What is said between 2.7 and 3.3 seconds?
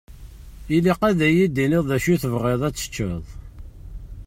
teččeḍ.